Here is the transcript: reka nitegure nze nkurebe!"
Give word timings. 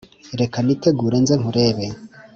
reka 0.39 0.57
nitegure 0.61 1.17
nze 1.23 1.35
nkurebe!" 1.39 1.85